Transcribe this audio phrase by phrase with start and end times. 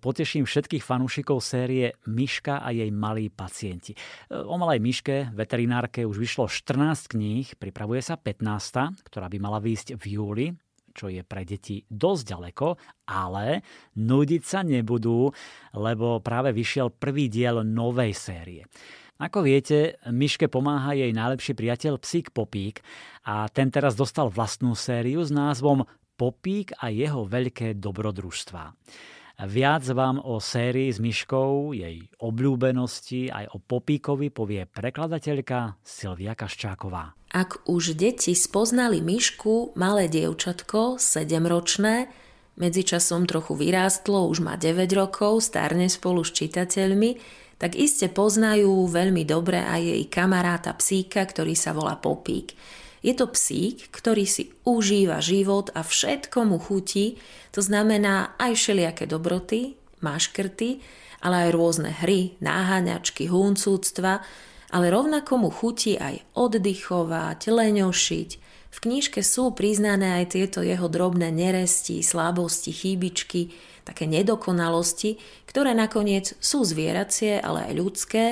[0.00, 3.92] Poteším všetkých fanúšikov série Myška a jej malí pacienti.
[4.32, 10.00] O malej myške, veterinárke, už vyšlo 14 kníh, pripravuje sa 15, ktorá by mala výjsť
[10.00, 10.48] v júli
[10.90, 12.66] čo je pre deti dosť ďaleko,
[13.14, 13.62] ale
[13.94, 15.30] nudiť sa nebudú,
[15.78, 18.66] lebo práve vyšiel prvý diel novej série.
[19.22, 22.82] Ako viete, Myške pomáha jej najlepší priateľ psík Popík
[23.22, 25.86] a ten teraz dostal vlastnú sériu s názvom
[26.18, 28.74] Popík a jeho veľké dobrodružstvá.
[29.40, 37.16] Viac vám o sérii s myškou, jej obľúbenosti aj o Popíkovi povie prekladateľka Silvia Kaščáková.
[37.32, 42.12] Ak už deti spoznali myšku, malé dievčatko, 7-ročné,
[42.60, 47.16] medzičasom trochu vyrástlo, už má 9 rokov, starne spolu s čitateľmi,
[47.56, 52.52] tak iste poznajú veľmi dobre aj jej kamaráta psíka, ktorý sa volá Popík.
[53.00, 57.16] Je to psík, ktorý si užíva život a všetko mu chutí,
[57.48, 60.84] to znamená aj všelijaké dobroty, maškrty,
[61.24, 64.20] ale aj rôzne hry, náhaňačky, huncúctva,
[64.70, 68.30] ale rovnako mu chutí aj oddychovať, leňošiť.
[68.70, 73.50] V knižke sú priznané aj tieto jeho drobné neresti, slabosti, chybičky,
[73.82, 75.18] také nedokonalosti,
[75.50, 78.24] ktoré nakoniec sú zvieracie, ale aj ľudské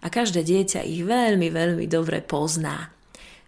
[0.00, 3.01] a každé dieťa ich veľmi, veľmi dobre pozná.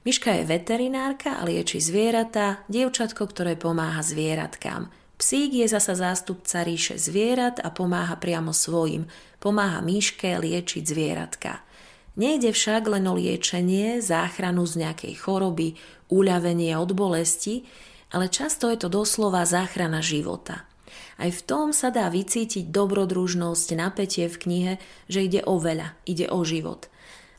[0.04, 4.92] Miška je veterinárka a lieči zvieratá, dievčatko, ktoré pomáha zvieratkám.
[5.16, 9.08] Psík je zasa zástupca ríše zvierat a pomáha priamo svojim.
[9.40, 11.64] Pomáha Miške liečiť zvieratka.
[12.20, 15.80] Nejde však len o liečenie, záchranu z nejakej choroby,
[16.12, 17.64] uľavenie od bolesti,
[18.12, 20.68] ale často je to doslova záchrana života.
[21.16, 24.72] Aj v tom sa dá vycítiť dobrodružnosť, napätie v knihe,
[25.08, 26.92] že ide o veľa, ide o život–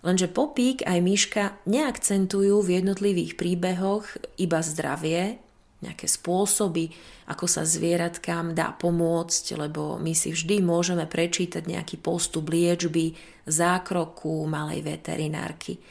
[0.06, 4.06] Lenže Popík aj Myška neakcentujú v jednotlivých príbehoch
[4.38, 5.42] iba zdravie,
[5.82, 6.94] nejaké spôsoby,
[7.26, 13.18] ako sa zvieratkám dá pomôcť, lebo my si vždy môžeme prečítať nejaký postup liečby,
[13.50, 15.82] zákroku malej veterinárky.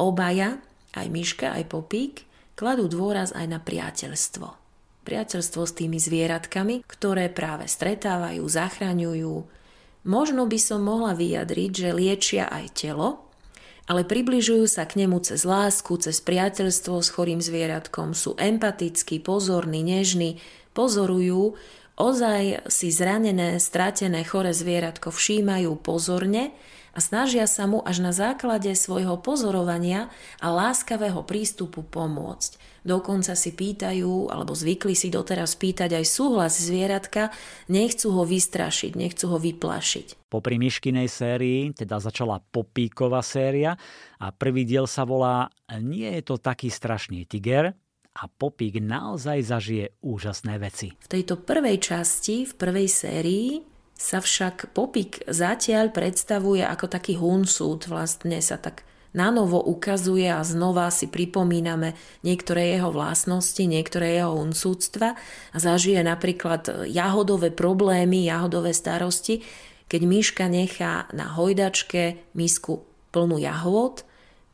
[0.00, 0.56] Obaja,
[0.96, 2.24] aj Myška, aj Popík,
[2.56, 4.48] kladú dôraz aj na priateľstvo.
[5.04, 9.36] Priateľstvo s tými zvieratkami, ktoré práve stretávajú, zachraňujú.
[10.08, 13.24] Možno by som mohla vyjadriť, že liečia aj telo,
[13.84, 19.84] ale približujú sa k nemu cez lásku, cez priateľstvo s chorým zvieratkom, sú empatickí, pozorní,
[19.84, 20.40] nežní,
[20.72, 21.56] pozorujú,
[21.98, 26.54] ozaj si zranené, stratené, chore zvieratko všímajú pozorne
[26.94, 32.74] a snažia sa mu až na základe svojho pozorovania a láskavého prístupu pomôcť.
[32.84, 37.32] Dokonca si pýtajú, alebo zvykli si doteraz pýtať aj súhlas zvieratka,
[37.66, 40.28] nechcú ho vystrašiť, nechcú ho vyplašiť.
[40.28, 43.80] Po Myškinej sérii teda začala Popíková séria
[44.20, 45.48] a prvý diel sa volá
[45.80, 47.72] Nie je to taký strašný tiger,
[48.14, 50.94] a Popík naozaj zažije úžasné veci.
[50.94, 53.48] V tejto prvej časti, v prvej sérii,
[53.94, 60.42] sa však Popík zatiaľ predstavuje ako taký hunsút, vlastne sa tak na novo ukazuje a
[60.42, 61.94] znova si pripomíname
[62.26, 65.14] niektoré jeho vlastnosti, niektoré jeho unsúctva
[65.54, 69.46] a zažije napríklad jahodové problémy, jahodové starosti,
[69.86, 72.82] keď myška nechá na hojdačke misku
[73.14, 74.02] plnú jahod,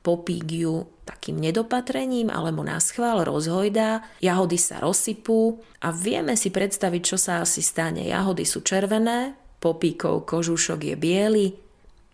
[0.01, 7.03] popík ju takým nedopatrením alebo na schvál rozhojdá, jahody sa rozsypú a vieme si predstaviť,
[7.03, 8.07] čo sa asi stane.
[8.07, 11.47] Jahody sú červené, popíkov kožušok je biely,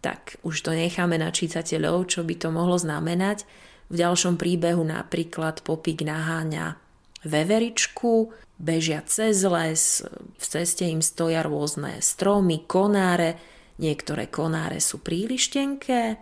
[0.02, 3.46] tak už to necháme na čitateľov, čo by to mohlo znamenať.
[3.86, 6.74] V ďalšom príbehu napríklad popík naháňa
[7.22, 10.02] veveričku, bežia cez les,
[10.38, 13.38] v ceste im stoja rôzne stromy, konáre,
[13.78, 16.18] niektoré konáre sú príliš tenké,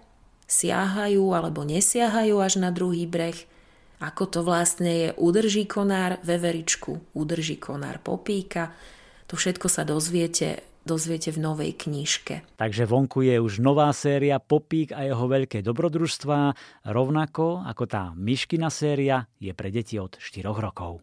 [0.47, 3.37] siahajú alebo nesiahajú až na druhý breh.
[4.03, 8.75] Ako to vlastne je, udrží konár veveričku, udrží konár popíka.
[9.31, 12.45] To všetko sa dozviete dozviete v novej knižke.
[12.61, 16.53] Takže vonku je už nová séria Popík a jeho veľké dobrodružstvá,
[16.93, 20.93] rovnako ako tá Myškina séria je pre deti od 4 rokov.